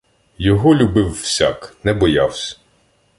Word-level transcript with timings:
Його 0.37 0.75
любив 0.75 1.11
всяк— 1.11 1.75
не 1.83 1.93
боявсь. 1.93 2.59